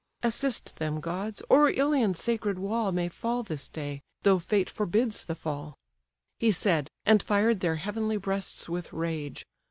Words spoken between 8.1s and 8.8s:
breasts